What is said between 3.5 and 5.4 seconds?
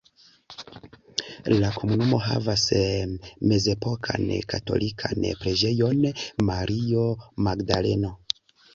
mezepokan katolikan